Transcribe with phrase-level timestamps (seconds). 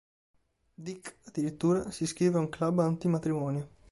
[0.77, 3.69] Dick, addirittura, si iscrive a un club anti-matrimonio.